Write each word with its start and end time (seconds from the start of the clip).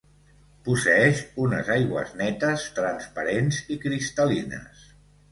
Posseeix 0.67 1.19
unes 1.43 1.67
aigües 1.75 2.15
netes, 2.21 2.63
transparents 2.79 3.59
i 3.75 3.77
cristal·lines. 3.83 4.81